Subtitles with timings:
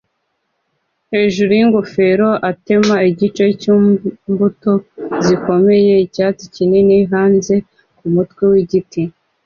[1.13, 4.71] hejuru yingofero atema igice cyimbuto
[5.25, 7.55] zikomeye nicyatsi kinini hanze
[7.97, 9.01] kumutwe wigiti